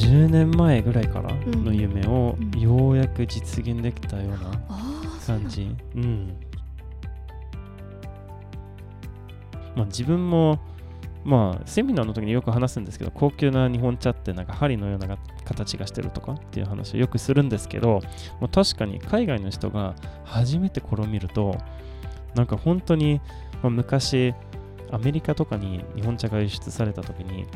[0.00, 4.38] 10年前ぐらいからの夢をうんようやく実現できたような
[5.26, 5.76] 感じ。
[5.94, 6.36] うん。
[9.76, 10.58] まあ自分も、
[11.22, 18.00] まあセミナーの時によく話すんですけど、高級な日本茶ってなんか針のようなが形がしてるとかっていう話をよくするんですけど、
[18.40, 19.94] まあ、確かに海外の人が
[20.24, 21.58] 初めてこれを見ると、
[22.34, 23.20] なんか本当に、
[23.62, 24.34] まあ、昔
[24.90, 27.46] アメリカとかに日本茶が輸出された時に、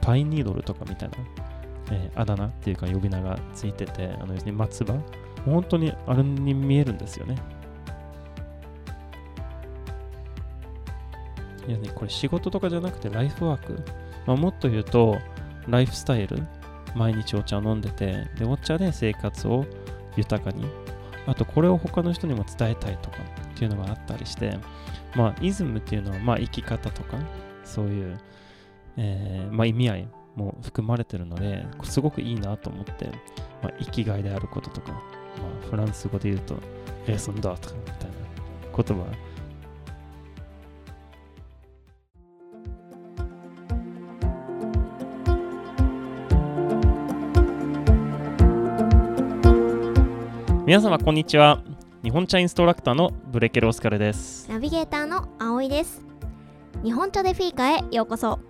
[0.00, 1.16] パインニードルとかみたいな、
[1.90, 4.94] えーあだ名っていうか呼び名がついてて、あの要するに松葉
[5.44, 7.36] 本当にあれに見えるんですよね。
[11.66, 13.82] いやね、これ仕事とかじゃなくてライフワーク。
[14.26, 15.18] まあ、もっと言うと、
[15.66, 16.42] ライフスタイル。
[16.94, 19.64] 毎日お茶を飲んでて、で、お茶で生活を
[20.16, 20.64] 豊かに。
[21.26, 23.16] あと、これを他の人にも伝えたいとか
[23.52, 24.56] っていうのがあったりして、
[25.16, 27.16] まあ、イズムっていうのは、まあ、生き方とか、
[27.64, 28.18] そういう、
[28.96, 33.06] えーまあ、意味合いも含まれてるので、すごくいいなと思って、
[33.62, 36.56] まあ、生きがいであることとか、まあ、フランス語で言うと、
[37.06, 38.16] レソンダートみたいな
[38.76, 39.04] 言葉。
[50.66, 51.62] 皆様こんにちは。
[52.02, 54.48] 日本茶インストラクターのブレケロオスカルです。
[54.50, 56.02] ナビゲーターの葵です
[56.82, 58.40] 日本茶でフィーカへようこそ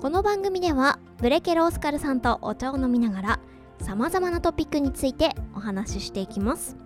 [0.00, 3.40] この番組ではブレケロオスカルさんとお茶を飲みながら
[3.80, 6.76] さまざまなトピックについてお話ししていきます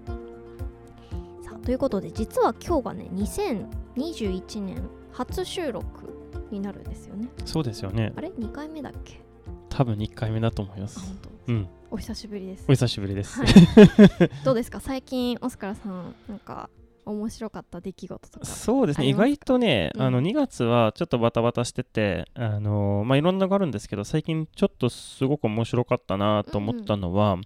[1.44, 5.84] さあということで実は今日がね2021年初収録
[6.53, 8.12] になるんですよねそうですよね。
[8.14, 9.20] あれ？2回目だっけ？
[9.70, 11.00] 多分1回目だと思います。
[11.00, 11.69] あ本当うん。
[11.91, 13.41] お久しぶりですお久しぶりです。
[13.41, 13.48] はい
[14.44, 14.78] どうですか？
[14.78, 16.70] 最近オスカルさんなんか
[17.11, 20.03] 面白かった出来事とかそうですね、意外とね、うん。
[20.03, 27.38] あの2月はちょっとバタバタしてて、あのまあ、いろんなのがあるんですけど、最近ちょっとすごく面白かったなと思ったのは、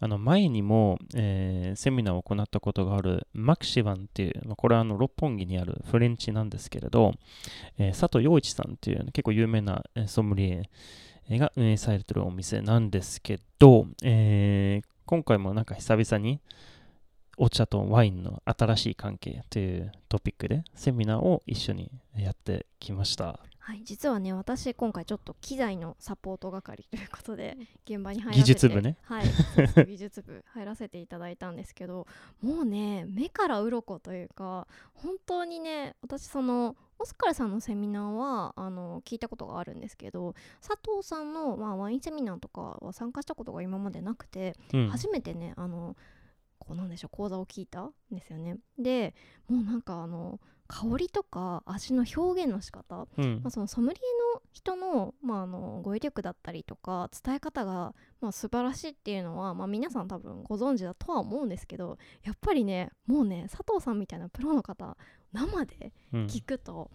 [0.00, 7.12] あの前にも、えーセミナーを行ったことがあるマクシバンっていう、まあ、これはあの六本木にあるフレンチなんですけれど、
[7.78, 10.66] えー佐藤陽一さんっていう結構有名なえーソムリ
[11.30, 16.40] エが運営されてるお店なんですけど、えー今回もなんか久々に
[17.36, 23.40] お茶とワインの新しい関係というトピックでセミナーを一緒にやってきました。
[23.64, 28.96] はい、実はね私今回ちょっと機材のサポート係ということで現場に入らせて技術部ね。
[29.02, 29.24] はい
[29.86, 32.08] 技術部入らせていただいたんですけど
[32.42, 44.88] もうね目から鱗というか本当にね私そのオスカルさんのセミナーはあの聞いたことがあるんですけど佐藤さんの、まあ、ワインセミナーとかは参加したことが今までなくて、うん。
[44.88, 45.96] 初めてねあの
[46.64, 48.56] こうなんでしょう講座を聞いたんですよね。
[48.78, 49.14] で
[49.48, 53.40] もうなんかあの香りとか味の表現の仕方うん。
[53.42, 64.96] まあ、そのソムリエの人の,、まあ、あの語彙力だったりとか伝え方が、まあ、素晴らしいっていうのは、まあ、皆さん多分ご存知だとは思うんですけどやっぱりねもうね佐藤さんみたいなプロの方
[65.32, 66.26] 生でうん。
[66.26, 66.90] 聞くと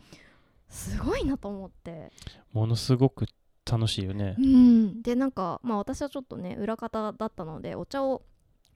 [0.69, 2.11] すごいなと思って、
[2.51, 3.25] ものすごく
[3.69, 4.35] 楽しいよね。
[4.37, 4.41] う。
[4.41, 8.23] ん、でなんか、まあ、私はちょっとね裏方だったのでお茶を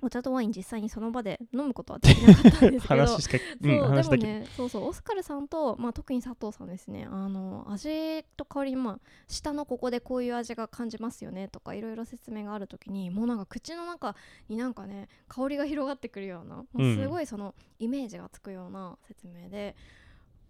[0.01, 3.57] お茶とワイン実際にその場で飲むことはできなかったんですけど 話しか、そう。
[3.59, 14.15] でもねそうそうオスカルさんと、まあ、特に佐藤さんですねあの味と香りまあ下のここでこういう味が感じますよねとかいろいろ説明がある時にもうなんか口の中
[14.49, 19.75] になんかね香りが広がってくるような、もううんすごいそのイメージがつくような説明で。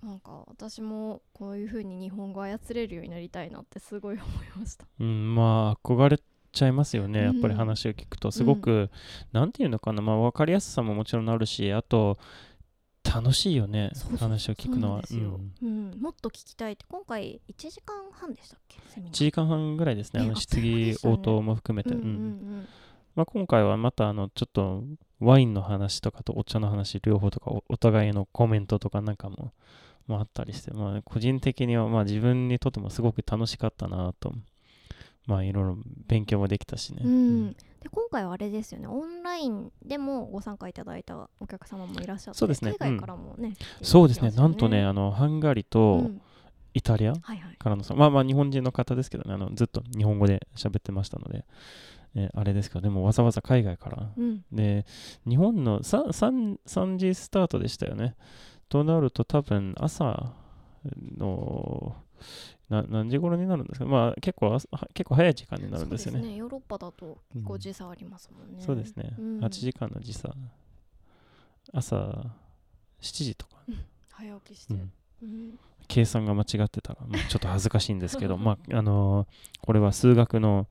[0.03, 4.87] なんか私もこういう風に日本語操れるようになりたいなってすごい思いました。
[4.99, 6.19] うん、まあ、憧れ
[6.51, 7.23] ちゃいますよね。
[7.23, 8.89] やっぱりうん話を聞くと、すごく、
[9.31, 12.17] なんていうのかな、まあ、わかりやすさももちろんあるし、あと、
[13.03, 15.01] 楽しいよね話を聞くのは。
[15.05, 15.99] そうなん。
[15.99, 18.77] もっと聞きたいって今回1時間半でしたっけ？
[18.89, 19.13] セミナー。
[19.13, 21.95] 1時間半ぐらいですね、あの質疑応答も含めて。
[23.15, 24.83] まあ、今回はまたあのちょっと
[25.19, 29.51] ワインの話とかとお茶の話両方とかおお互いのコメントとかなんかも
[30.07, 34.33] もあったりして、まあ、個人的にはまあ自分にとってもすごく楽しかったなと
[35.25, 35.77] まあいろいろ
[36.07, 38.87] 勉強もできたしね、うん、で今回はあれですよね。
[38.87, 42.73] オンラインでもご参加いただいたお客様もいらっしゃってそうですね。
[42.79, 44.31] 海外からもね、そうですね。
[44.31, 46.21] なんとねあのハンガリーうとん。
[46.73, 47.55] イタリアはいはい。
[47.57, 49.33] からのさ、まあまあ日本人の方ですけどね。
[49.33, 51.45] あのずっと日本語で喋ってましたので、
[52.15, 54.09] えーあれですけどでもわざわざ海外から。
[54.15, 54.43] うん。
[54.51, 54.85] で、
[55.27, 58.15] 日本の 3, 3, 3時スタートでしたよね。
[58.69, 60.33] となると多分朝
[61.17, 61.95] の
[62.71, 63.85] な何時頃になるんですか？
[63.85, 64.57] まあ結構
[64.93, 66.21] 結構早い時間になるんですよね。
[66.21, 69.13] そうヨーロッパだと結構時差ありますもんね、そうですね。
[69.19, 69.39] うん。
[69.39, 70.33] 8時間の時差。
[71.73, 72.31] 朝7
[73.01, 73.57] 時とか、
[74.11, 74.91] 早起きして、うん。
[75.21, 75.59] うん。
[75.87, 79.27] 計算が間違ってたら、まあちょっと恥ずかしいんですけど、まあ、あのー
[79.65, 80.67] これは数学の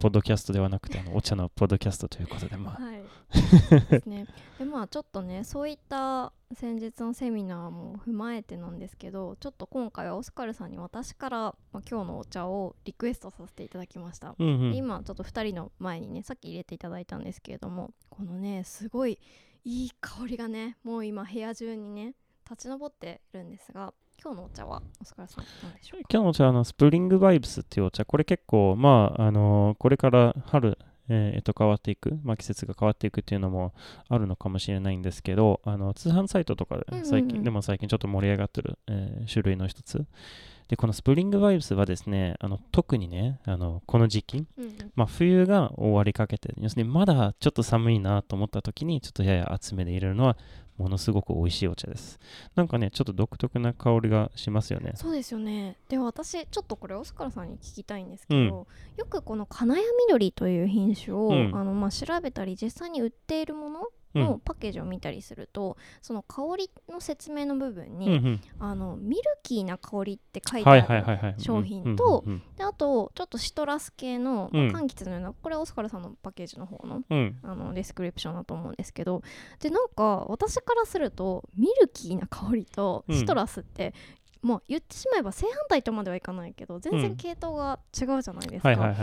[0.00, 2.82] ポッドキャストではなくてあのお茶のポッドキャストということでまあ。
[2.82, 3.02] はい。
[3.90, 4.26] ですね。
[4.58, 11.38] でまあちょっとねそういった先日のセミナーも踏まえてなんですけどちょっと今回はオスカルさんに私から、
[11.72, 14.70] まあ、今日のお茶をリクエストさせていただきました、うんうん。
[14.72, 19.20] で今ちょっと2人の前にねさっき入れていただいたんですけれどもこのねすごい
[19.64, 22.14] いい香りがねもう今部屋中にね
[22.50, 26.08] 立ち上ってるんですが今日のお茶はオスカルさん何でしょうか？
[26.12, 30.76] 今日のお茶はあのスプリングバイブスっていうお茶これ結構まああのこれから春
[31.08, 33.72] えーえっと変わっていく、まあ、季節が変わっていくっていうのも
[34.08, 40.04] あるのかもしれないんですけどあの通販サイトとかで最近、でも最近ちょっと盛り上がってる、えー種類の一つ
[40.70, 44.92] でこのスプリングバイブスはですねあの特にねあのこの時期、うんうん。
[44.94, 50.36] まあ、冬が終わりかけて要するにまだちょっと寒いなと思った時にちょっとやや厚めで入れるのは
[50.78, 52.20] ものすごく美味しいお茶です。
[52.54, 54.92] なんかねちょっと独特な香りがしますよね。
[54.94, 55.76] そうですよね。
[55.88, 61.50] では私ちょっとこれオスカルさんに聞きたいんですけど、よくこの金谷緑という品種を、うん。
[61.52, 68.40] あのまあ、調べたり実際に売っているものうんのパッケージを見たりすると、その香りの説明の部分うんうに、ん。
[68.58, 72.24] あのミルキーな香りって書いてあはる、商品と
[72.58, 74.72] あとちょっとシトラス系の、うん。
[74.72, 77.02] まあ柑橘のようなこれはオスカルさんのパッケージの方の
[77.42, 79.22] あのディスクリプションだと思うんですけど
[79.60, 83.16] でなんか私からするとミルキーな香りとうん。
[83.16, 83.94] シトラスって、
[84.42, 88.94] まあ言ってしまえば正反対とまではいかないけど全うん然系統が違うじゃないですか。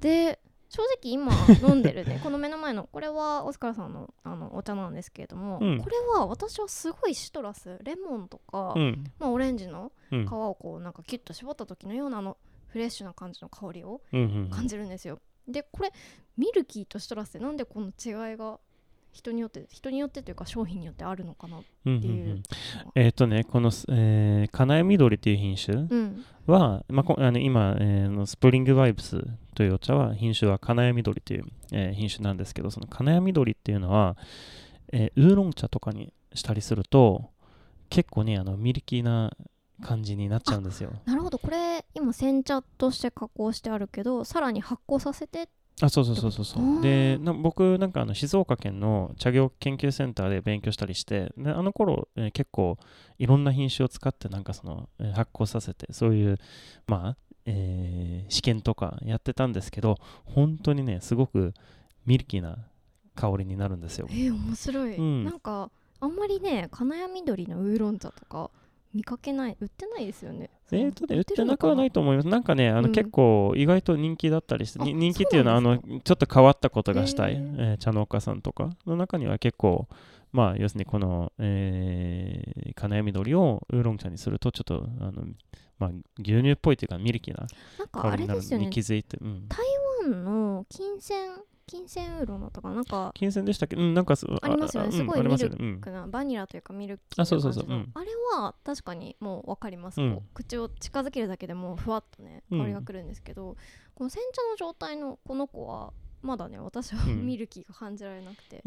[0.00, 0.38] で
[0.68, 1.32] 正直今
[1.66, 2.20] 飲んでるね。
[2.24, 5.78] この目の前のこれはオスカルさんのあのお茶なんですけれども、うん。
[5.82, 9.04] これは私はすごいシトラスレモンとか、うん。
[9.18, 10.26] まあ、オレンジのうん。
[10.26, 12.36] 皮をこうなんかキュッと絞った時のようなあの
[12.68, 14.50] フレッシュな感じの香りをうんうん。
[14.50, 15.18] 感じるんですよ。
[15.46, 15.92] でこれ
[16.36, 18.60] ミルキーとシトラスってなんでこの違いが
[19.18, 21.96] 人によって人によってというか商品によってあるのかなっうんう。
[21.96, 22.42] んうていうん。
[22.94, 26.24] えっ、とねこの、えー、金谷緑っていう品種うん。
[26.46, 29.22] は、まあ、こあの今、えーのスプリングバイブス
[29.54, 34.16] というお茶は品種は金谷緑という、えー品種なんですけどその金谷緑っていうのは、
[34.92, 37.30] えーウーロン茶とかにしたりすると
[37.90, 39.32] 結構ねあのミルキーな
[39.82, 40.92] 感じになっちゃうんですよ。
[41.06, 41.38] なるほど。
[41.38, 45.48] これ今煎茶として加工してあるけどさらに発酵させて
[45.80, 46.82] あそうそうそうそうそう。
[46.82, 52.76] でな僕なんかあの静岡県の茶業研究センターで勉強したりしてであの頃、えー結構
[53.18, 56.38] いろんな品種を使ってなんかその、えー発酵させてそういう
[56.86, 57.16] まあ、
[57.46, 61.54] えー試験とかやってたんですけど本当にねすごく
[62.06, 62.58] ミルキーな
[63.14, 64.06] 香りになるんですよ。
[64.10, 65.24] えー、面白い、うん。
[65.24, 65.70] なんか
[66.00, 68.50] あんまりね金谷緑のウーロン茶とか
[68.98, 70.50] 見かけない売ってないですよね。
[70.72, 72.28] えーとね、売ってなくはないと思います。
[72.28, 72.92] なんかね、あの、うん。
[72.92, 79.86] 結構意外と人気だったりして、人気っていうのは、あのちょっと変わったことがしたい、へえーー茶農家さんとかの中には結構、
[80.32, 85.22] まあ、要するにこの、えー、金谷緑をウーロン茶にすると、ちょっと、あの、
[85.78, 87.46] まあ、牛乳っぽいというか、ミルキーな
[87.78, 88.68] なんかあれですよね。
[88.68, 89.46] 気づいて、うん。
[89.48, 89.58] 台
[90.10, 91.30] 湾の金銭
[91.66, 92.76] 金銭ウーロンだったかな？
[92.76, 93.76] なんか金銭でしたっけ？
[93.76, 94.88] うん、なんかす、ありますよね。
[94.88, 95.56] うんすごいありますよね。
[95.60, 95.80] うん。
[95.92, 97.66] なバニラというかミルキーなあそうそうそう。
[97.68, 97.90] うん。
[97.92, 100.22] あれは確かにもう分かります、うん。
[100.32, 102.60] 口を近づけるだけでもうふわっとねうん。
[102.60, 103.56] 香りがくるんですけど、
[103.94, 107.26] この煎茶の状態のこの子はまだね私はうん。
[107.26, 108.62] ミルキーが感じられなくて、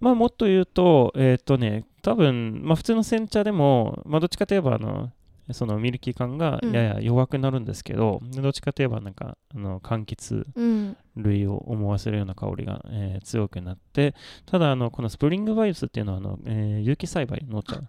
[0.00, 5.12] まあもっと言うと、えっ、とね、多分、まあ普通の煎茶でも、まあどっちかといえば、あの、
[5.52, 6.72] そのミルキー感がうん。
[6.72, 14.14] やや弱くなるんですけど、どっちかといえばなんか、あの、柑橘うん類を思わせるような香りが、えー強くなって、
[14.46, 17.80] ただ、あの、このスプリングバイブスっていうのは、あの、えー有機栽培のお茶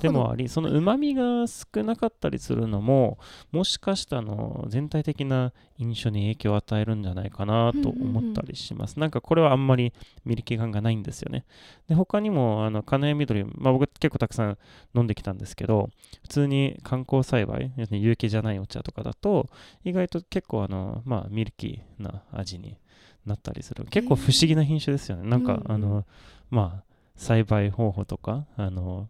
[0.00, 3.18] でもあり、その旨味が少なかったりするのも、
[3.52, 8.98] もしかしたらあの全体的な印象に影響を与えるんじゃないかなと思ったりします。
[8.98, 9.92] なんかこれはあんまり
[10.24, 11.44] ミルキー感がないんですよね。
[11.88, 14.58] で、他にも、あの、金谷緑、まあ僕結構たくさん
[14.94, 15.90] 飲んできたんですけど、
[16.22, 19.48] 普通に観光栽培、要するに有機じゃないお茶とかだと、
[19.84, 22.75] 意外と結構あの、まあミルキーな味に
[23.26, 23.84] なったりする。
[23.86, 25.28] 結構不思議な品種ですよね。
[25.28, 26.04] なんか、うんうんあの、
[26.50, 26.84] まあ、
[27.16, 29.08] 栽培方法とか、あの、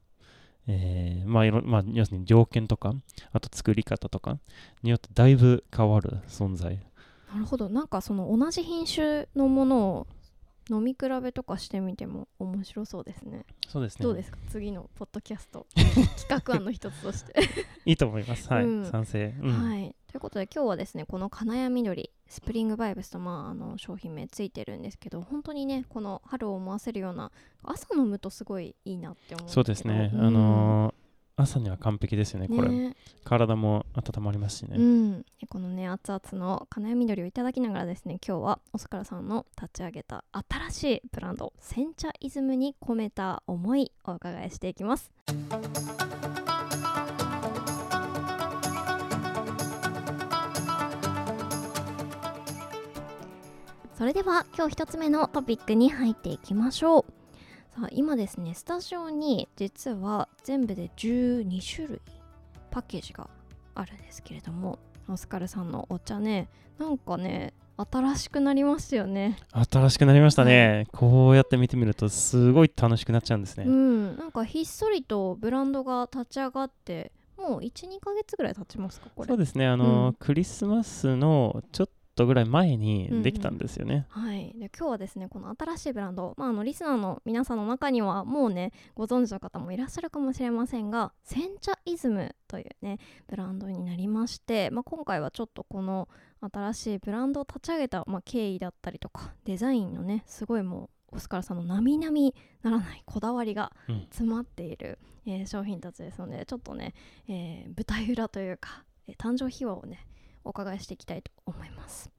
[0.68, 2.94] えーまあいろまあ、要するに条件とか、
[3.32, 4.38] あと作り方とか
[4.82, 6.80] によってだいぶ変わる存在。
[7.32, 10.06] なるほどなんかその同じ品種のものを
[10.70, 14.02] 飲み比べとかしてみても面白そうですねそうですね。
[14.04, 14.38] どうですか？
[14.48, 17.34] 次のポッドキャスト 企画案の一つとして
[17.84, 18.48] いいと思います。
[18.48, 18.64] はい。
[18.64, 19.34] うん賛成。
[19.40, 27.30] うんはい、ということで今日はですねこの金谷緑スプリングバイブスと、まあ、あの商品名ついてるんですけど本当にねこの春を思わせるような
[27.62, 30.10] 朝飲むとすごいいいなって思うんそうですね。
[30.12, 31.06] けどあのー
[31.38, 32.68] 朝には完璧ですよね、これ。
[32.70, 34.76] ね体も温まりますしね。
[34.78, 45.12] うん、でこのね熱々の金谷緑をいただきながらですね今日はオスカルさんの立ち上げた新しいブランド煎茶イズムに込めた思いお伺いしていきます
[53.96, 57.04] それでは今日一つ目のトピックに入っていきましょう。
[57.74, 62.00] さあ今ですねスタジオに実は全部で12種類
[62.70, 63.30] パッケージが
[63.74, 69.38] あるんですけれどもオスカルさんのお茶ねなんかね新しくなりますよね。
[69.70, 74.18] 新しくなりましたね、こうやって見てみるとすごい楽しくなっちゃうんですね、うん。
[74.18, 79.28] なんかひっそりとブランドが立ち上がってもう12ヶ月ぐらい経ちますかこれ。
[79.28, 79.66] そうですね。
[79.66, 80.12] あの、うん。
[80.14, 96.08] クリスマスのちょっとぐらい前にできたんですよね、はい、で今日はですねこの新しいブランド、まあ、あのリスナーの皆さんの中にはもうねご存知の方もいらっしゃるかもしれませんがセンチャイズムというねブランドになりまして、まあ、今回はちょっとこの
[96.40, 102.12] 新しいブランドを立ち上げた、まあ、経緯だったりとかデザインのねすごいもうオスカルさんの並々
[102.62, 104.00] ならないこだわりがうん。
[104.10, 106.94] 詰まっている、えー商品たちですのでちょっとね、
[107.28, 110.06] えー舞台裏というか、えー誕生秘話をね
[110.46, 112.10] お伺いしていきたいと思います。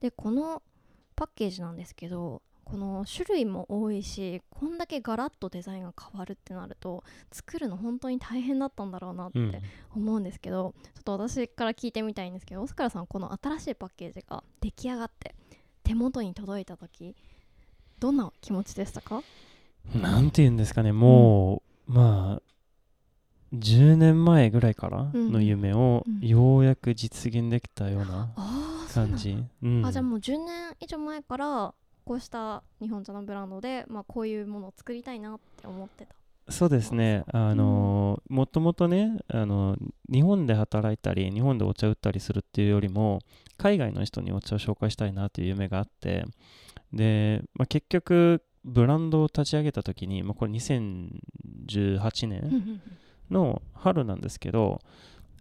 [0.00, 0.62] でこの
[1.16, 9.52] パッケージなんですけどこの種類も多いしこんだけガラッとデザインが変わるってなると作るの本当に大変だったんだろうなってうん。
[9.96, 15.34] 思うんですけど、ちょっと私から聞いてみたいんですけどオスカルさんこの新しいパッケージが出来上がって
[15.82, 17.16] 手元に届いた時
[17.98, 19.22] どんな気持ちでしたか？
[19.94, 22.42] なんて言うんですかねもう、まあ
[23.54, 28.28] 10年前ぐらいからの夢をようやく実現できたような
[28.92, 29.86] 感じ、うん。
[29.86, 31.74] あじゃあもう10年以上前から
[32.04, 36.14] こうした日本茶のブランドで、まあ、こういうものを作りたいなって思ってた。
[36.50, 37.24] そうですね。
[37.32, 39.76] あのもともとねあの
[40.10, 43.20] 日本で働いたり日本でお茶売ったりするっていうよりも
[43.58, 46.24] 海外の人にお茶を紹介したいなという夢があって
[46.92, 52.80] で、まあ、結局ブランドを立ち上げた時に、まあ、これ2018年
[53.30, 54.80] の春なんですけど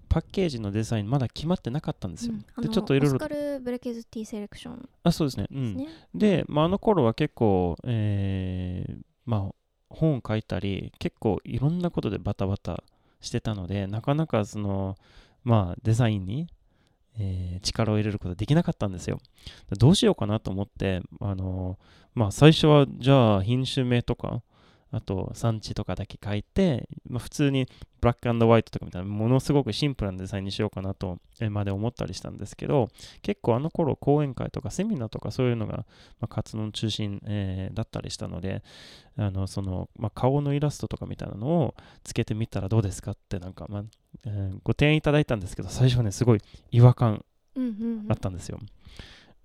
[0.10, 3.16] パッケージのデザインまだ決まってなかったんですよ、あのでちょっといろいろ。
[3.18, 4.80] オスカル・ブレケズティーセレクション。
[4.80, 5.48] であそうですね。
[5.52, 5.88] うん。
[6.16, 9.56] で、まあ、あの頃は結構、えーまあ、
[9.90, 12.84] 本書いたり結構いろんなことでバタバタ
[13.20, 14.96] してたのでなかなかその、
[15.44, 16.48] まあ、デザインに、
[17.20, 19.20] えー力を入れることができなかったんですよ。
[19.78, 21.78] どうしようかなと思ってあの、
[22.14, 24.42] まあ、最初はじゃあ品種名とか
[24.92, 27.68] あと産地とかだけ書いて、まあ、普通に
[28.00, 32.90] ブラックホワイトとかみたいなものすごくシンプルなデザインにしようかなとえーまで思ったりしたんですけど
[33.22, 35.86] 結構あの頃講演会とかセミナーとかそういうのが、ま
[36.22, 38.64] あ、活動の中心、えーだったりしたので
[39.18, 43.84] あのその、まあ、顔のイラストとかみたいなのをつけてみたらどうですかってなんか、まあ
[44.26, 46.42] えーご提案いただいたんですけど最初はねすごい
[46.72, 47.24] 違和感
[48.10, 48.60] あったんですよ。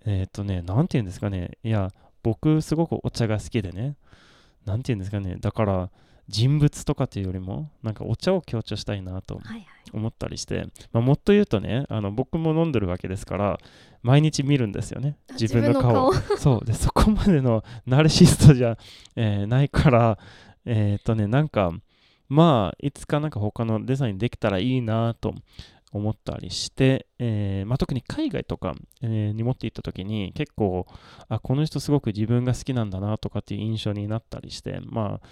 [0.05, 1.59] えっ、とね、なんて言うんですかね。
[1.63, 1.91] いや、
[2.23, 3.97] 僕すごくお茶が好きでね。
[4.65, 5.37] なんて言うんですかね。
[5.41, 5.91] だから、
[6.29, 13.59] 人物とかっていうよりも、なんかお茶を強調したいなとはいはい思ったりして、まあ、もっと言うとね、あの僕も飲んでるわけですから、
[14.03, 15.17] 毎日見るんですよね。
[15.31, 16.13] あ自分の顔。
[16.39, 16.65] そう。
[16.65, 18.79] で、そこまでのナルシストじゃ、
[19.17, 20.19] えーないから、
[20.65, 21.73] えっ、とね、なんか、
[22.29, 25.35] まあ、いつかなんか他のデザインできたらいいなと
[25.93, 30.87] 思ったりして、えーまあ、特に海外とか、えーに持って行った時に結構
[31.29, 35.27] あこの人すごく自分が好きなんだなとかっていう印象になったりしてまあ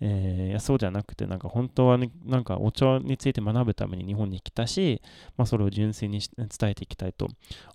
[0.00, 5.02] えーいやそうじゃなくてなんか本当は、ね、なんかお茶について学ぶために日本に来たし、
[5.36, 7.28] まあ、それを純粋に伝えていきたいと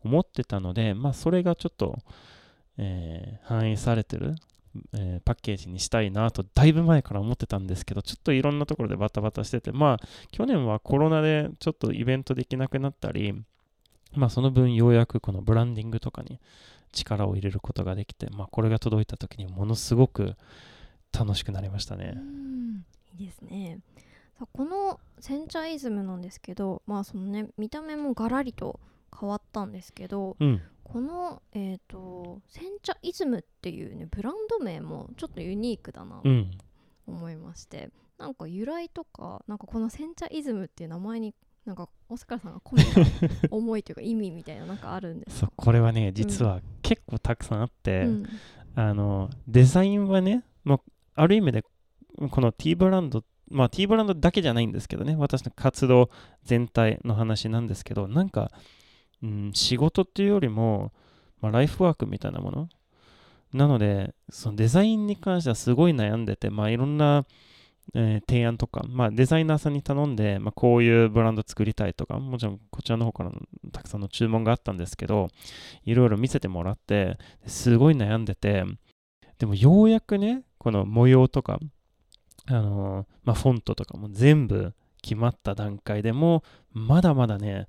[0.03, 1.97] 思ってたので、まあ、それがちょっと、
[2.77, 4.35] えー反映されてる、
[4.93, 13.33] えーパッケージにしたいなとだいぶ前から思ってたんですけどちょっといろんなところでバタバタしててまあ去年はコロナでちょっとイベントできなくなったり
[14.15, 16.39] まあその分ようやくこのブランディングとかに
[16.91, 20.35] 力を入れることができてまあこれが届いた時にものすごく
[21.11, 22.11] 楽しくなりましたうね。
[22.11, 22.85] ん
[23.17, 23.79] いいですね
[24.37, 28.79] さあこのセンチャイズムなんですけどまあそのね見た目もガラリと
[29.19, 30.61] 変わったんですけどうん、
[30.91, 36.15] このえっ、とセンチャイズムっていうねブランド名もちょっとユニークだな。
[36.15, 36.51] とうん、
[37.07, 48.25] 思いまして、なんか由来とかなんかこのセンチャイズムっていう名前になんかオスカルさんが込めた思いというか意味みたいななんかあるんですそうこれはね実は結構たくさんあって、うん。
[48.75, 50.79] あのデザインはね、まあ、
[51.15, 51.63] ある意味で
[52.31, 56.09] この T ブランドまあ T ブランドだけじゃないんですけどね私の活動
[56.43, 58.51] 全体の話なんですけどなんか、
[59.23, 60.91] うん、仕事っていうよりも、
[61.41, 62.69] まあ、ライフワークみたいなもの。
[63.53, 67.25] なのでそのデザインに関してはすごい悩んでて、まあ、いろんな、
[67.95, 73.31] えー提案とか、まあ、デザイナーさんに頼んで、まあ、こういうブランド作りたいとかもちろんこちらの方から
[73.71, 75.29] たくさんの注文があったんですけど
[75.83, 78.65] いろいろ見せてもらってすごい悩んでて
[79.39, 81.59] でもようやくねこの模様とか
[82.45, 87.67] あのーまあ、フォントとかも全部決まった段階でもまだまだね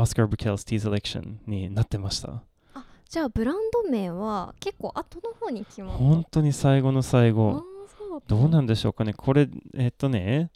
[0.00, 2.42] オスカー・ブケルス・ティーセレクションになってました。
[3.08, 5.98] じゃあブランド名は結構後の方に決まった。
[5.98, 7.64] 本当に最後の最あ後
[8.26, 9.12] どうなんんでしょうかね。
[9.12, 10.50] これえっとね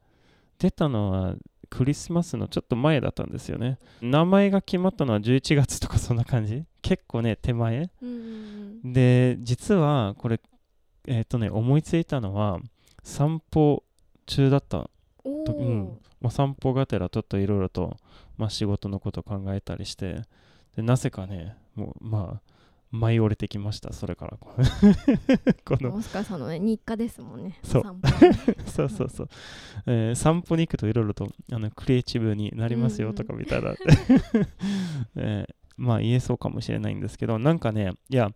[0.59, 1.35] 出たのは
[1.71, 3.79] クリスマスのちょっと前だったんですよね。
[4.01, 6.65] 名前が決まったのは11月とかそんな感じ。
[6.83, 7.91] 結構ね手前。
[8.85, 10.41] で実はこれ
[11.09, 12.61] えっとね思いついたのは
[13.03, 13.83] 散歩
[14.27, 14.89] 中だった
[15.25, 15.99] おうん。
[16.21, 17.97] まあ、散歩がてらちょっといろいろと、
[18.37, 20.23] まあ、仕事のこと考えたりして
[20.77, 22.53] でなぜかねもうまあ
[22.93, 24.37] 舞い降りてきましたそれから。
[25.65, 25.95] この。
[25.95, 27.59] オスカーさんのね日課ですもんね。
[27.65, 27.83] そう。
[28.69, 29.29] そうそうそう、
[29.87, 33.75] えー散歩に行くといろいろとあのクリエイティブになりますよとか見たら、
[35.17, 38.31] えーまあ言えそうかもしれないんですけどなんかねいや、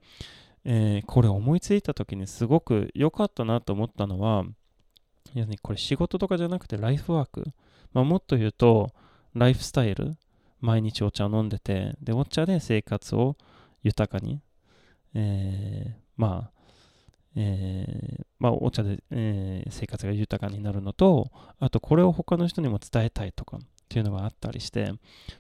[0.65, 4.47] えーこれ思いついた時にすごく良かったなと思ったのは
[5.35, 7.45] いや、ね、これ仕事とかじゃなくてライフワーク、
[7.93, 8.91] まあ、もっと言うと
[9.37, 10.17] ライフスタイル
[10.61, 13.37] 毎日お茶を飲んでてでお茶で生活を
[13.83, 14.41] 豊かに、
[15.15, 16.51] えーまあ
[17.37, 24.93] えーまあ、お茶で、えー生活が豊かになるのとあとこれを他の人にも伝えたいとかっていうのがあったりして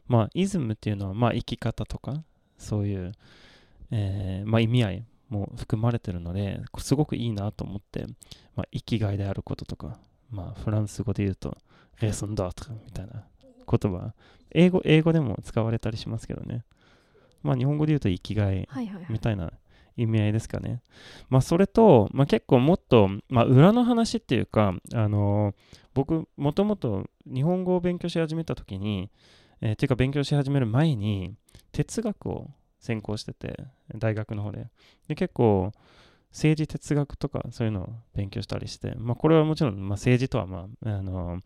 [0.06, 2.22] まあイズムっていうのはまあ生き方とか
[2.58, 3.12] そういう、
[3.92, 8.06] えーまあ、意味合いも含まれてるのですごくいいなと思って、
[8.54, 9.98] まあ、生きがいであることとか、
[10.30, 11.56] まあ、フランス語で言うと
[12.00, 13.24] レーソンダートみたいな
[13.68, 14.14] 言葉。
[14.52, 16.64] 英語英語でも使われたりしますけどね。
[17.42, 19.06] まあ日本語で言うと生きがいはいはいはい。
[19.10, 19.52] みたいな
[19.96, 20.82] 意味合いですかね。
[21.28, 29.10] まあそれと、まあ、結構もっと、まあ、裏の話っていうか、あのー僕もともと日本語を勉強し始めた時に、
[29.62, 31.34] えーっていうか勉強し始める前に
[31.72, 34.66] 哲学を専攻してて大学の方で。
[35.08, 35.72] で結構
[36.30, 41.40] 政治哲学とかそういうのを勉強したりして、まあ、これはもちろん、まあ、政治とは、まああのー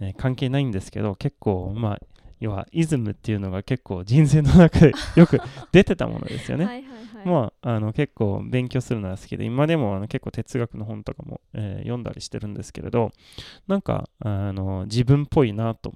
[0.00, 1.98] えー関係ないんですけど結構まあ
[2.40, 5.38] 要はイズムっていうのが結構人生の中で よく
[5.72, 6.64] 出てたものですよね。
[6.64, 13.10] はいはいはいまあ、あの結構勉強するのが好きで今でもあの結構哲学の本とかも、えー読んだりしてるんですけれど
[13.66, 15.92] なんかあの自分っぽいなと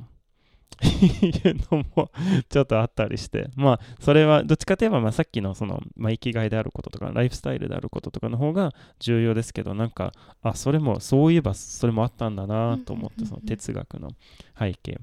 [0.83, 2.11] いうのも
[2.49, 3.51] ちょっとあったりして。
[3.57, 14.11] まあそれはどっちかといえばまあさっきのその、まあ、生きがいであることとかライフスタイルであることとかの方が重要ですけどなんかあそれもそういえばそれもあったんだなと思ってその哲学の
[14.59, 15.01] 背景。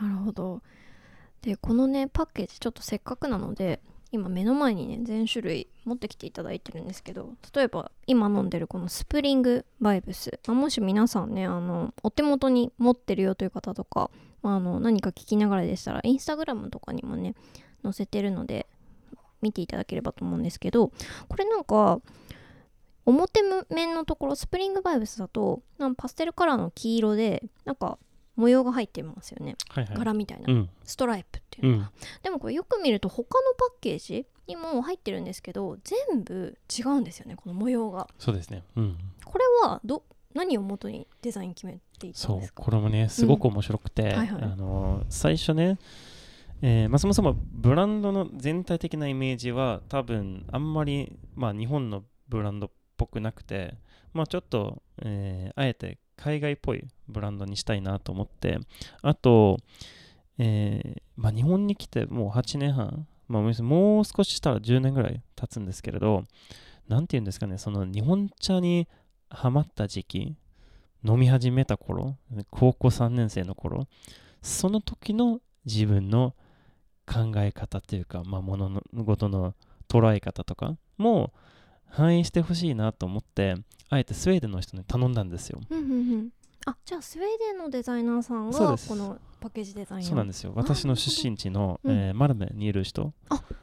[0.00, 0.62] なるほど。
[1.42, 3.80] でこのねパッケージちょっとせっかくなので
[4.12, 14.10] 今目の前にね全種類持ってきていただいてるんですけど例えば今飲んでるこのスプリングバイブス、まあもし皆さんねあのお手元に持ってるよという方とか、
[14.42, 17.34] まああの何か聞きながらでしたらインスタグラムとかにもね
[17.82, 18.66] 載せてるので
[19.40, 20.92] 見ていただければと思うんですけど
[21.28, 22.00] これなんか
[23.06, 27.98] 表面のところスプリングバイブスだとなんパステルカラーの黄色でなんか
[28.36, 29.56] 模様が入ってますよね。
[29.68, 29.96] はいはい。
[29.96, 30.70] 柄みたいな、うん。
[30.84, 31.92] ストライプっていううのが、ん。
[32.22, 38.08] でもこれよく見ると他のパッケージにも入ってるんですけど全部違うんですよねこの模様が。
[38.18, 38.62] そうですね。
[38.76, 38.98] うん。
[39.24, 40.02] これはど
[40.34, 42.62] 何を元にデザイン決めていったんそうですか？
[42.62, 44.28] これもねすごく面白くて、はいはい。
[44.42, 45.78] あの最初ね、
[46.62, 53.74] えーまあ、そもそもブランドの全体的なイメージは多分あんまり、まあ、日本のブランドっぽくなくて、
[54.14, 58.58] まあ、ちょっと、えーあえて海外っぽいブランドにしたいなと思って。
[59.02, 59.58] あと、
[60.38, 66.24] えーまあ、日本に来てもう8年半、まあ、もう少ししたら10年ぐらい経つんですけれど
[66.88, 68.88] なんていうんですかねその日本茶に
[69.30, 70.36] ハマった時期
[71.04, 72.16] 飲み始めた頃
[72.50, 73.86] 高校3年生の頃
[74.40, 76.34] その時の自分の
[77.06, 79.54] 考え方っていうか、まあ、物事の
[79.88, 81.32] 捉え方とかも
[81.88, 83.54] 反映してほしいなと思って
[83.90, 85.60] あえてスウェーデンの人に頼んだんですよ。
[86.66, 90.08] あじゃあスウェーデンのデザイナーさんがこのパッケージデザインを。
[90.08, 90.52] そうなんですよ。
[90.54, 91.96] 私の出身地の、うん。
[91.96, 93.12] えーマルメにいる人。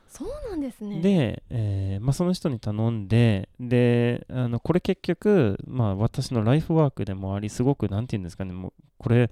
[0.08, 1.02] そうなんですね。
[1.02, 8.52] で、えーまあ、その人に頼んでであのこれ結局、まあ、私のライフワークでもありすごくなんて言うんですかね。
[8.52, 9.32] もうこれ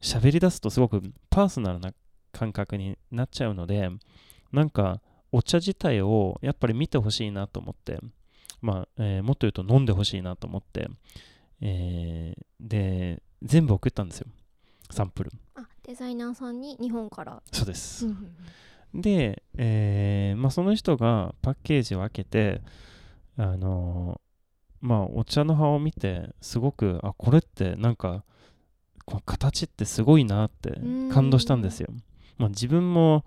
[0.00, 1.92] 喋り出すとすごくパーソナルな
[2.32, 3.90] 感覚になっちゃうので
[4.52, 5.00] なんか
[5.32, 7.98] お茶自体をやっぱり見てほしいなと思って、
[8.62, 10.88] まあえーもっと言うと飲んでほしいなと思って、
[11.60, 14.26] えーで全部送ったんですよ。
[14.90, 15.30] サンプル。
[15.54, 18.06] あデザイナーさんに日本から、そうです、
[18.92, 22.62] で、えーまあ、その人がパッケージを開けて、
[23.36, 28.24] あのーまあ、お茶の葉を見てすごくあこれってなんか
[29.04, 31.88] この形ってすごいなってん感動したんですよ。
[32.36, 33.24] まあ、自分も、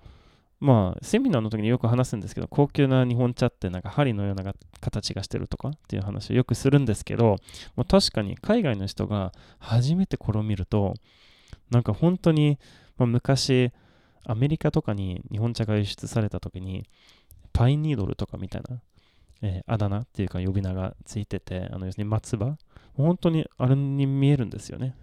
[0.61, 7.37] まあ、セミナーの時によく話すんですけど高級な日本茶ってなんか針のような形がしてるとかっていう話をよくするんですけど
[7.75, 10.93] もう確かに海外の人が初めてこれを見ると
[11.71, 12.59] なんか本当に、
[12.97, 13.71] まあ、昔
[14.23, 16.85] アメリカとかに日本茶が輸出された時に
[17.53, 18.81] パインニードルとかみたいな、
[19.41, 22.55] えーあだ名っていうか呼び名がついててあの要するに松葉。
[22.93, 24.95] 本当にあれに見えるんですよね。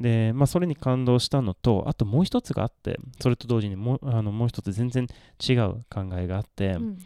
[0.00, 5.06] で、まあ、それに感動したのとあともう一つがあってそれと同時にもうあのもう一つ全然
[5.46, 6.98] 違う考えがあって、うん。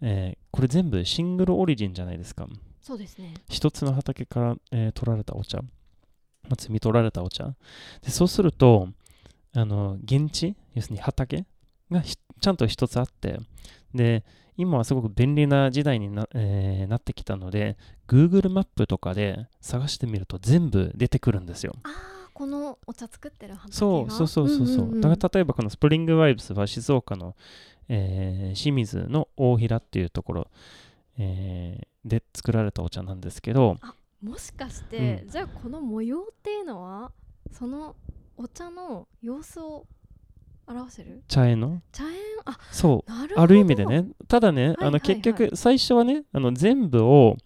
[0.00, 2.48] えーこれ全部シングルオリジンじゃないですか。
[2.80, 3.34] そうですね。
[3.48, 5.68] 一つの畑から、えー取られたお茶、ま
[6.50, 7.54] あ、摘み取られたお茶。
[8.02, 8.88] でそうすると
[9.54, 11.44] あの現地要するに畑
[11.90, 13.38] がひちゃんと一つあって
[13.94, 14.24] で
[14.56, 17.76] 今はすごく便利な時代にな,、えーなってきたので
[18.08, 21.74] Google マップとかで探してみると全部出てくるんですよ。
[21.82, 25.00] ああこのお茶作ってる畑がそうそうそうそうそう,、んんん。
[25.00, 27.34] だから例えばこのスプリングワイブスは静岡の、
[27.88, 30.48] えー清水の大平っていうところ、
[31.18, 33.76] えーで作られたお茶なんですけど
[34.22, 37.10] もしかして、うじゃあこの模様っていうのは
[37.50, 37.96] その
[38.36, 39.84] お茶の様子を
[40.68, 41.22] 表してる？
[41.26, 41.82] 茶園の？
[41.90, 42.10] 茶園
[42.44, 43.12] あそう。
[43.36, 44.06] ある意味でね。
[44.28, 44.86] ただね、はいはい。
[44.86, 47.36] あの結局最初はねあの全部を、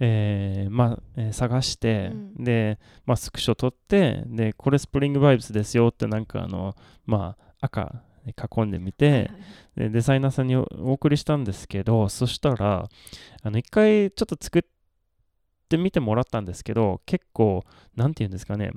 [0.00, 2.44] えーまあえー探して、うん。
[2.44, 6.74] で、まあ、スクショ取ってでこれスプリングバイブスですよってなんかあの
[7.06, 9.30] まあ赤で囲んでみて、
[9.76, 12.88] でデザイナーさんにおお送りしたんですけどそしたら
[13.42, 14.62] あの一回ちょっと作っ
[15.68, 17.64] てみてもらったんですけど結構
[17.96, 18.72] なんて言うんですかね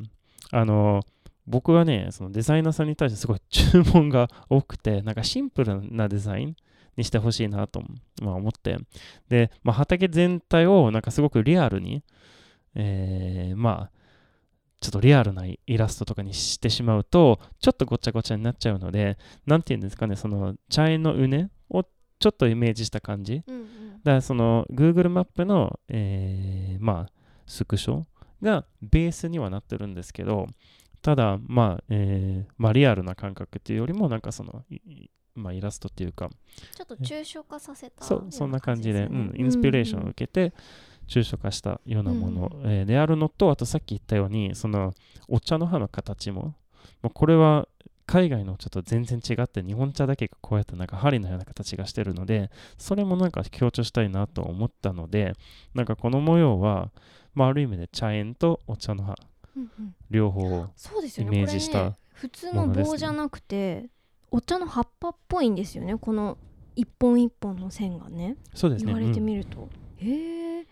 [0.52, 1.02] あの
[1.46, 6.56] 僕はねそのデザイナーさんに対してすごい注文が多くてなんかシンプルなデザイン
[6.98, 7.84] にしてほしいなと、
[8.22, 8.78] まあ、思って。
[9.30, 12.04] で、まあ、畑全体をなんかすごくリアルに
[12.76, 14.04] えーまあ
[14.80, 21.84] ちょっとリアルなイラストとかにしてしまうとちょっとごちゃごちゃになっちゃうのでなんて言うんですかねその茶園の畝を
[22.20, 23.44] ちょっとイメージした感じ。
[23.48, 23.66] うんうん。
[24.04, 27.12] だからその Google マップの、えーまあ
[27.46, 28.04] スクショ
[28.42, 30.48] がベースにはなってるんですけど
[31.02, 34.64] ただまあ、えーまあリアルな感覚っていうよりもなんかその
[35.36, 36.30] まあイラストっていうか。
[36.76, 40.54] ちょっと抽象化させたそうそんな感じで、ようん、インスピレーションをうん受けて
[41.08, 44.94] 抽象化したようなもの、うんえーであるのとあとさっき言ったようにその
[45.28, 46.56] お茶の葉の形も、
[47.02, 47.68] まあ、これは
[48.06, 55.34] 海外のお茶と全然違って日本茶だけがこうやってなんか針のような形がしてるのでそれもなんか強調したいなと思ったので
[55.74, 56.92] なんかこの模様は、
[57.34, 59.16] まあ、ある意味で茶園とお茶の葉
[59.56, 59.96] うんうん。
[60.10, 61.38] 両方をそうですよね。
[61.38, 63.90] イメージしたこれね普通の棒じゃなくて、
[64.34, 65.96] お茶の葉っぱっぽいんですよね。
[65.96, 66.40] この
[66.76, 68.36] 一本一本の線がね。
[68.56, 68.92] そうですね。
[68.92, 70.68] 言われてうんみると、へえ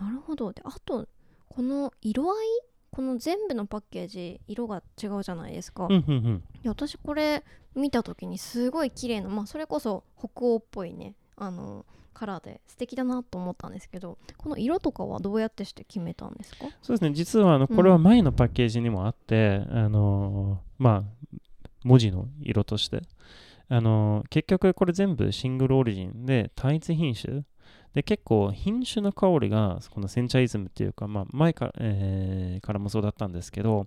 [0.00, 0.52] なるほど。
[0.52, 1.08] であと
[1.48, 2.46] この色合い？
[2.92, 6.42] この全部のパッケージ色が違うじゃないですか、うんうんうん。
[6.62, 7.42] で私これ
[7.74, 16.66] 見た時にすごい綺麗なまあそれこそ北欧っぽいねあのカラーで素敵だなと思ったんですけどこの色とかはどうやってして決めたんですか？
[16.80, 21.36] そうですね、実はあのこれは前のパッケージにもあって、あのーまあ、
[21.84, 23.02] 文字の色として、
[23.68, 27.44] あの結局これ全部シングルオリジンで単一品種。
[27.94, 33.86] で結構品種の香りがこのセンチャイズムっていうか、まあ、前から,、えーからもそうだったんですけど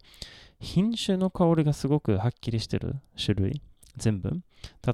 [0.62, 3.62] 品種の香りがすごくはっきりしてる種類
[3.97, 4.29] 全部。
[4.29, 4.38] 例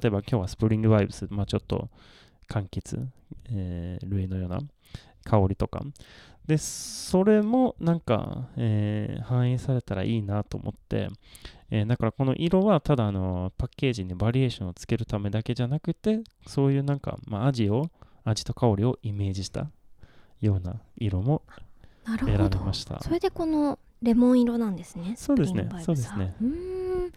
[0.04, 1.88] えば今日はスプリングバイブス、まあ、ちょっと
[2.48, 3.08] 柑橘、
[3.50, 4.58] えー類のような
[5.22, 5.82] 香りとか。
[6.46, 11.08] でそれもなんか、えー反映されたらいいなと思って、
[11.70, 17.90] えーだからこの色はただあのパッケージにバリエーションをつけるためだけじゃなくてそういうなんか、まあ、味を
[18.24, 19.70] 味と香りをイメージした
[20.40, 21.42] ような色も
[22.06, 22.58] 選なるほど。
[22.58, 23.00] べました。
[23.00, 25.14] それでこのレモン色なんですね。
[25.16, 25.68] そうですね。
[25.82, 26.34] そうですね。
[26.40, 26.46] うー
[27.06, 27.12] ん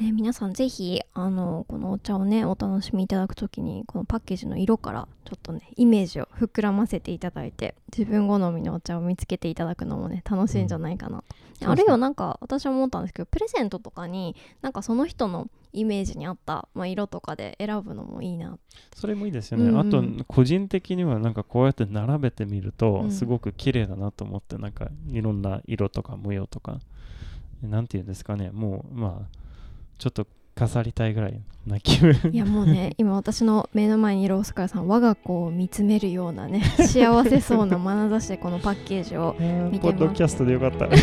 [0.00, 11.18] ね、皆さんぜひあのこのお茶をねお楽しみいただくときにこのパッケージの色からちょっとねイメージを膨らませていただいて自分好みのお茶を見つけていただくのもね楽しいんじゃないかな
[11.60, 11.70] と、うん。
[11.70, 18.58] あるいはなんか私は思ったんですけどプレゼントとかになんかその人のイメージに合った、まあ、色とかで選ぶのもいいな。
[18.96, 19.78] それもいいですよね、うんうん。
[19.80, 23.10] あと個人的にはなんかこうやって並べてみるとうん。
[23.12, 26.80] すごく綺麗だなと思って、なんかいろんな色とか模様とか
[27.62, 28.50] なんていうんですかね。
[28.50, 29.44] もうまあ
[29.98, 39.34] ちょっと飾りたいぐらいな気分いやもうね今私の目の前にいるオスカルさん我が子を見つめるようなね 幸せそうな眼差しでこのパッケージを
[39.70, 40.88] 見てますポッドキャストでよかった。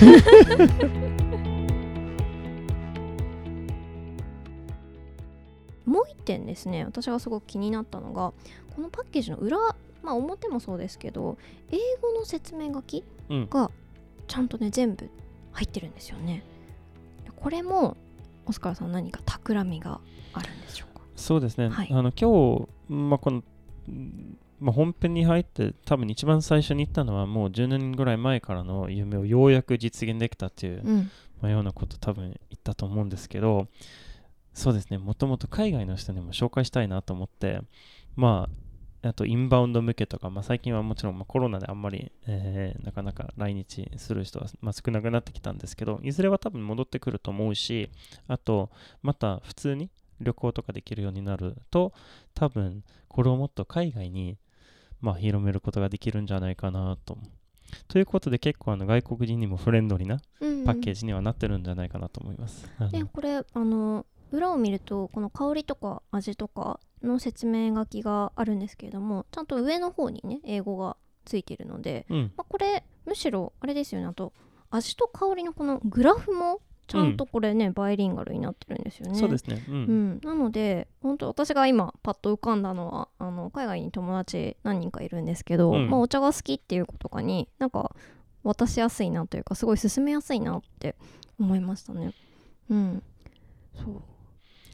[5.85, 8.31] もう一点ですね私がすごく気になったのが
[8.75, 9.57] このパッケージの裏
[10.03, 11.37] まあ表もそうですけど
[11.69, 13.47] 英語の説明書きうん。
[13.49, 13.71] が
[14.27, 15.09] ちゃんとね全部
[15.51, 16.43] 入ってるんですよね。
[17.35, 17.97] これも
[18.45, 19.99] オスカルさん何か企みが
[20.33, 21.03] あるんでしょうか？
[21.15, 21.69] そうですね。
[21.69, 21.89] はい。
[21.91, 23.43] あの今日、まあ、この、
[23.87, 31.11] うんまあ、本編に入って多分一番最初に言ったのはもう10年ぐらい前からの夢をようやく実現できたっていう、うん。
[31.41, 33.67] まあ、ようなこと多分言ったと思うんですけど
[34.53, 34.99] そうですね。
[34.99, 37.61] もともと海外の人にも紹介したいなと思って
[38.15, 38.55] まあ、
[39.03, 47.89] あとインバウンド向けとか、まあ、最近はもちろんまあコロナであんまり、えーなかなか来日する人はまあ少なくなってきたんですけど、いずれは多分戻ってくると思うし、
[48.27, 48.69] あと、
[49.01, 51.93] また普通に旅行とかできるようになると、
[52.33, 54.37] 多分これをもっと海外に
[55.01, 57.17] まあ広めることができるんじゃないかなと。
[57.87, 62.69] ということで結構あの外国人にもフレンドリーなうんパッケージにはなってるんじゃないかなと思います。
[62.77, 74.33] あのでこれあの裏を見るとこの香りとか味とかの説明書きがあるんですけれどもちゃんと上の方にね英語がついているので、うん、まあ、これむしろあれですよねあと
[74.69, 79.17] 味と香りのこのグラフもちゃんとこれね、バイリンガルになってるんですよね。
[79.17, 79.63] そうですね。
[79.69, 79.75] うん。
[79.75, 87.95] うん、なので本当私が今パッと浮かんだのはあの海外に友達何人かいるんですけど、うんまあ、お茶が好きっていう子とかになんか
[88.43, 90.95] 渡しやすいなというかすごい進めやすいなって
[91.39, 92.13] 思いましたね。
[92.69, 93.03] うん、
[93.75, 94.01] そう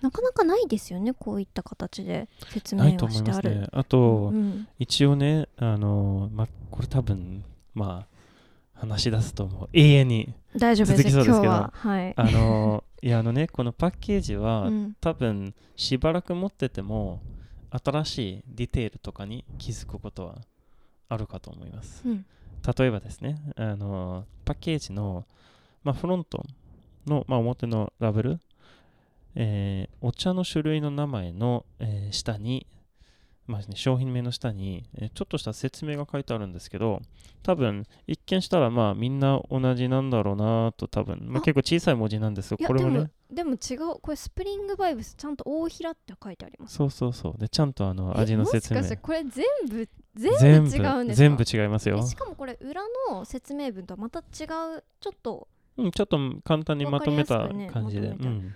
[0.01, 3.05] なかなかないですよねこういった形で説明してある。
[3.05, 3.67] 思いますね。
[3.71, 8.05] あと、うん一応ね、あの、まあ、これ多分、ま
[8.75, 11.51] あ、話し出すともう永遠に、大丈夫ですそうですけど。
[11.51, 11.71] は
[12.07, 17.21] いあの、いや、あのね、このパッケージは、うん多分、しばらく持ってても、
[17.71, 20.35] 新しいディテールとかに気づくことは
[21.09, 22.03] あるかと思います。
[22.05, 22.25] うん
[22.77, 25.25] 例えばですね、あのパッケージの、
[25.83, 26.43] まあ、フロント
[27.05, 28.39] の、まあ、表のラベル、
[29.39, 32.65] えーお茶の種類の名前の、えー下に、
[33.45, 37.01] まあね、商品名の下に、えーちょっとした説明が書いてあるんですけど、
[37.43, 42.57] 多分一見したらまあみんな同じなんだろうなと多分、まあ、あ結構小さい文字なんですよ。
[42.57, 46.75] これもね、でも違うこれスプリングバイブスちゃんと大平って書いてあります。
[46.75, 47.39] そうそうそう。
[47.39, 51.13] で、ちゃんとあのえ味の説明もしかしてこれ全部全部違うんですか？
[51.13, 52.07] 全部違いますよえ。
[52.07, 55.47] しかもこれ裏の説明文とはまた違うちょっと
[55.77, 58.09] うん、ちょっと簡単にまとめた感じで。
[58.09, 58.55] まとめたうん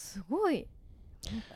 [0.00, 0.66] すごい。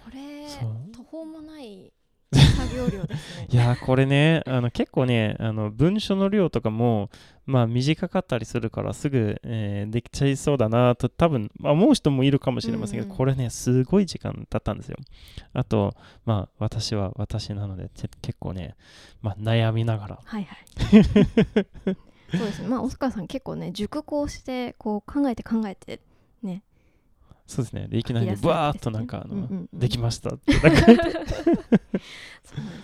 [0.04, 0.46] これ
[0.92, 1.90] 途方もない
[2.32, 3.48] 作業量ですね。
[3.50, 7.08] いやーこれねあの結構ねあの文章の量とかも
[7.46, 13.16] まあ短かったりするからすぐ、えーできちゃいそうだなと多分、まあ、思う人もいるかもしれませんけど、うんうん。
[13.16, 14.98] これねすごい時間経ったんですよ。
[15.54, 18.76] あとまあ私は私なのでて結構ね、
[19.22, 20.18] まあ、悩みながら。
[20.22, 20.58] はいはい。
[22.36, 22.68] そうですね。
[22.68, 26.02] まあオスカーさん結構ね熟考してこう考えて考えてね
[27.46, 27.88] そうですね。
[27.88, 29.78] でいきなり書き出されてバーっとなんかあの、うんうんうん。
[29.78, 30.88] できましたってそうです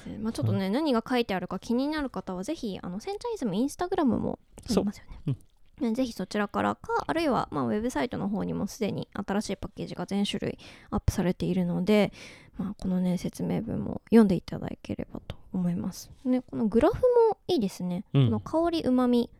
[0.06, 0.18] ね。
[0.20, 5.36] まあちょっとね、何が書いてあるか気になる方はぜひあのセンチャイズムインスタグラムもありますよね。
[5.80, 10.58] ねぜひそちらからかあるいは、まあ、ウェブサイトの方にもすでに新しいパッケージが全種類
[10.90, 12.12] アップされているので、
[12.58, 16.10] まあ、このね説明文も読んでいただければと思います。
[16.24, 16.96] ね、このグラフ
[17.30, 18.04] もいいですね。
[18.12, 18.24] うん。
[18.26, 19.30] この香りうまみ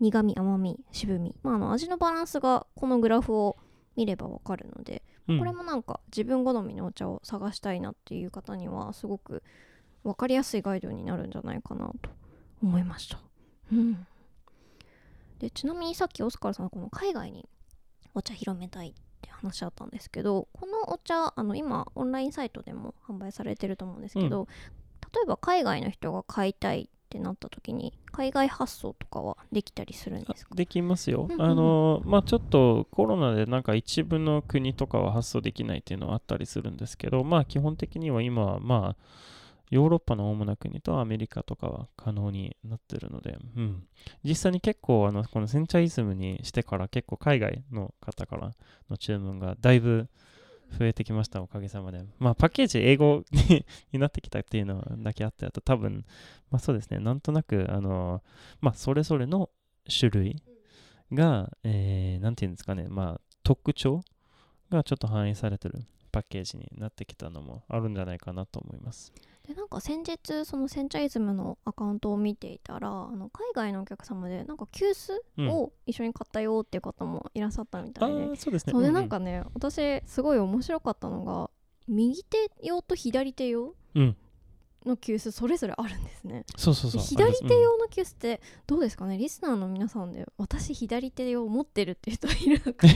[0.00, 3.56] 苦み甘み渋み、まあ、あの味のバランスがこのグラフを
[3.98, 5.38] 見ればわかるので、うん。
[5.40, 9.42] これもなんか自分好みのお茶を探したいなっていう方にはすごく
[10.04, 12.10] 分かりやすいガイドになるんじゃないかなと
[12.62, 13.18] 思いました。
[13.72, 14.06] うん、
[15.40, 17.48] でちなみにさっきオスカルさんがこの海外に
[18.14, 24.46] お茶広めたいって話あったんですけどこのお茶あの今オンラインサイトでも販売されてると思うんですけど、
[25.12, 30.54] 例えば海外の人が買いたいってなった時に海外発送とかはできたりするんですか？
[30.54, 31.26] できますよ。
[31.28, 31.40] うんうん。
[31.40, 39.02] うんあのまあちょっとコロナでなんか一部の国とかは発送できないっていうのはあったりするんですけど、まあ基本的には今はまあ
[39.70, 43.82] ヨーロッパの主な国とアメリカとかは可能になってるので、うん、
[44.24, 48.52] 実際に結構あのこのセンチャイズムにしてから結構海外の方から
[48.88, 50.08] の注文がだいぶ
[50.78, 52.04] 増えてきましたおかげさまで。
[52.18, 53.24] まあパッケージ英語
[53.92, 56.04] になってきたっていうのだけあってあと多分
[56.50, 58.22] まあそうですねなんとなくあの
[58.60, 59.50] まあそれぞれの
[59.88, 60.42] 種類
[61.12, 64.02] が、えーなんていうんですかねまあ特徴
[64.70, 69.12] がちょっと反映されてるパッケージになってきたのもあるんじゃないかなと思います。
[69.48, 78.72] でなんか先日そのセンチャイズムのアカウントを見ていたらあの海外のお客様でなんか急須を一緒に買ったよっていう方もいらっしゃったみたあいで、あそうですね。
[78.72, 81.48] そうでうなんかね私すごい面白かったのが
[81.88, 84.16] 右手用と左手用うん
[84.86, 86.44] の急須それぞれあるんですね。
[86.56, 87.00] そうそうそう。
[87.00, 89.18] で左手用の急須ってどうですかね？
[89.18, 92.86] リスナーの皆さんで私左手用持ってるっていう人いるのか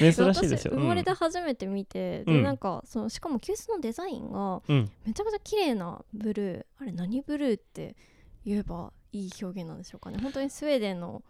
[0.00, 0.72] うん 珍しいですよ。
[0.74, 2.34] 私生まれてうん初めて見て、うん。
[2.36, 6.82] でなんかそのしかも急須のデザインがうん、めちゃくちゃ綺麗なブルー。
[6.82, 7.96] あれ何ブルーって
[8.44, 10.18] 言えばいい表現なんでしょうかね？
[10.22, 11.22] 本当にスウェーデンの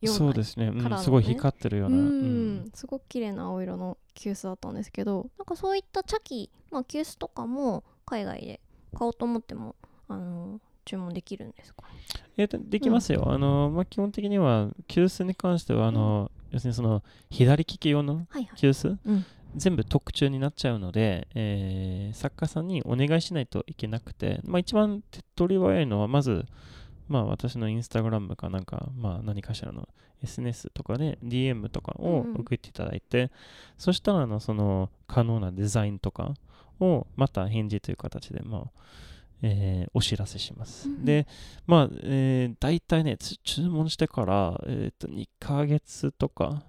[0.00, 1.96] ようなそうですね、うんすごい光ってるような。
[1.96, 2.56] ううん。
[2.66, 8.60] んすごく綺麗な青色の急須だったんですけどなんかそういった茶器、まあ、急須とかも海外で
[8.94, 9.74] 買おうと思っても
[10.08, 11.82] あの注文できるんですか？
[11.88, 11.88] ね
[12.36, 13.24] えーとできますよ。
[13.30, 18.58] あのまあ、基本的には急須に関してはあの、要するにその左利き用のはいはい。
[18.58, 18.96] 急須？
[19.04, 19.24] うん。
[19.56, 26.44] 全部特注になっちゃうので、えー作家さんにお願いしないといけなくて、まあ、一番手っ取り早いのはまず、
[27.08, 29.88] まあ、私のインスタグラムかなんか、まあ、何かしらの
[30.22, 32.40] SNS とかで DM とかをうんうん。
[32.40, 33.30] 送っていただいて、
[33.78, 36.34] そしたらあのその可能なデザインとか
[36.80, 38.62] をまた返事という形で、まあ
[39.42, 40.88] えーお知らせします。
[40.88, 41.26] うんうんで、
[41.66, 46.62] まあ、えー、大体ね、つ注文してから、えー、と2ヶ月とか、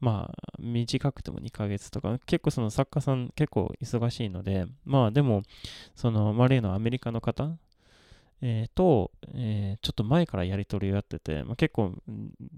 [0.00, 5.42] まあ、短くても2ヶ月とか、結構その作家さん結構忙しいので、まあでも、
[5.94, 7.58] その、まあ、例のアメリカの方、
[8.40, 12.02] えーと、えーちょっと前からやり取りをやってて、まあ、結構ん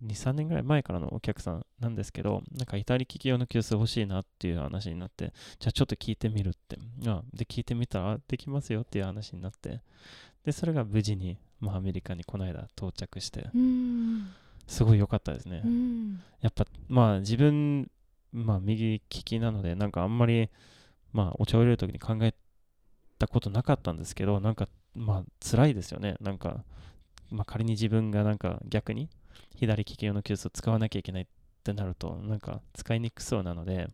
[0.06, 6.78] 2、3年ぐらい前からのお客さんなんですけど、なんかイタリ企業の急須欲しいなっていう話になって、じゃあちょっと聞いてみるって。
[7.06, 9.80] あで、聞いてみたら、あできますよっていう話になって、
[10.44, 14.30] で、それが無事に、まあ、アメリカにこの間到着して、うん
[14.66, 15.62] すごい良かったですね。
[15.64, 17.90] うんやっぱ、まあ自分、
[18.32, 20.48] まあ右利きなので、なんかあんまり、
[21.12, 22.34] まあお茶を入れるときに考え
[23.18, 26.16] たことなかったんですけど、なんか、まあ辛いですよね。
[26.20, 26.64] なんか、
[27.30, 29.08] まあ仮に自分がなんか逆に
[29.56, 31.26] 左利き用の急須を使わなきゃいけないっ
[31.62, 33.88] てなると、なんか使いにくそうなので、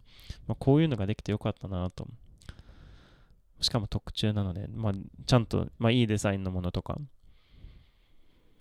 [0.47, 2.07] まあ、こういうのができてよかったなと。
[3.61, 4.93] しかも特注なので、まあ
[5.27, 6.99] ちゃんと、まあいいデザインのものとか、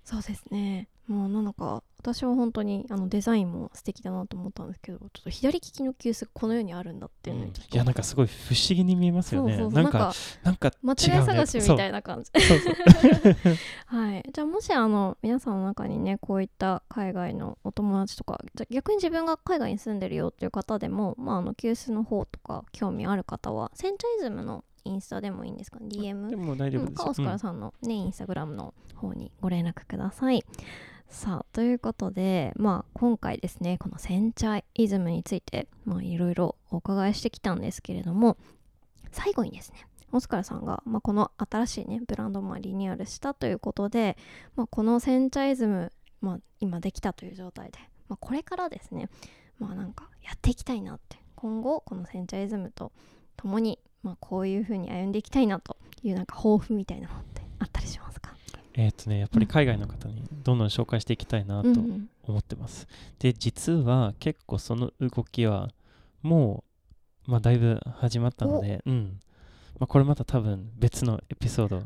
[0.04, 7.50] そうですねもうなんか私は本当にあのデザインも素敵だなと思ったんですけどちょっと左利きの急須がこの世にあるんだっていうね、うん。
[7.50, 9.58] いやなんかすごい不思議に見えますよね。
[9.58, 10.14] そうそうなんか、
[10.44, 12.32] なんか間違い探しみたいな感じ
[13.88, 27.00] はい、じゃあもしあの皆さんの中にねこういった海外のお友達とかじゃあ逆に自分が海外に住んでるよっていう方でも、まあ、あの急須の方とか興味ある方はセンチャイズムのインスタでもいいんですか？DM でも大丈夫うんです。
[27.00, 27.06] よ。
[27.06, 30.46] かオスカラさんのね、インスタグラムの方にご連絡ください。
[31.10, 35.68] さあということで、まあ、今回ですねこのセンチャイズムについて
[36.02, 38.38] いろいろお伺いしてきたんですけれども
[39.12, 44.18] 最後にですねオスカルさんが、まあ、この新しいねブランドをまあリニューアルしたということで、
[44.56, 45.92] まあ、このセンチャイズム、
[46.22, 49.10] まあ、今できたという状態で、まあ、これからですね
[49.58, 52.92] まあなんかやっていきたいなって今後このセンチャイズムと
[53.38, 58.25] 共に、まあ、こういうふうに歩んでいきたいなというなんか抱負みたいなのってあったりしますか？
[58.78, 62.88] えっ、とね、やっぱり海外の方にどんどん紹介していきたいなとうんうん思ってます。
[63.20, 65.70] で、実は結構その動きは
[66.22, 66.64] も
[67.28, 69.20] う、まあ、だいぶ始まったので、うん。
[69.80, 71.84] まあ、これまた多分別のエピソード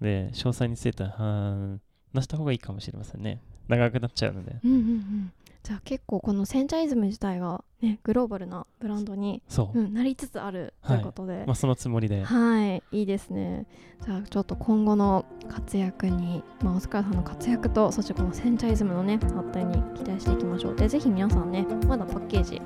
[0.00, 1.78] で詳細については
[2.12, 3.40] 話した方がいいかもしれませんね。
[3.68, 4.56] 長くなっちゃうので。
[4.64, 9.78] うんうんうんじゃあ結構このセンチャイズム自体がねグローバルなブランドに、そう。
[9.78, 12.24] うん、なりつつあるということで、まあ、そのつもりで。
[12.24, 13.66] はい、いいですね。
[14.04, 20.76] じゃあちょっと今後の活躍に、まあ、オスカルさんの活躍とそしてこのセンチャイズムのね発展に期待していきましょう。
[20.76, 22.56] でぜひ皆さんねまだパッケージ、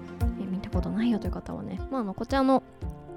[0.40, 2.62] え見たことないよという方はね、まあ、あのこちらの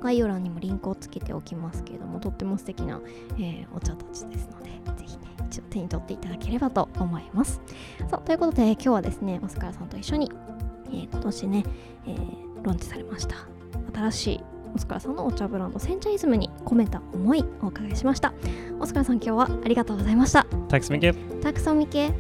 [0.02, 3.02] 概要欄にもリンクをつけておきますけれどもとっても素敵な、
[3.38, 7.62] えーお茶たちですのでぜひね一度手に取っていただければと思います。
[8.10, 10.32] さあということで今日はですねオスカルさんと一緒に、
[10.90, 11.64] えー今年ね、
[12.08, 13.36] えーローンチされました
[13.94, 14.44] 新しい
[14.76, 18.34] オスカルさんのお茶ブランドセンチャイズムに込めた思いをお伺いしました
[18.80, 21.42] オスカルさん今日はありがとうございました Tack så mycket!
[21.42, 22.12] たくさんみけ